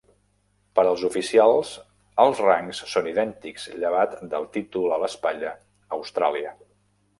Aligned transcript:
Per 0.77 0.83
als 0.91 1.03
oficials 1.09 1.73
els 2.23 2.41
rangs 2.45 2.81
són 2.95 3.11
idèntics 3.13 3.67
llevat 3.85 4.17
del 4.35 4.49
títol 4.59 4.97
a 4.99 5.01
l'espatlla 5.07 5.55
"Austràlia". 6.01 6.59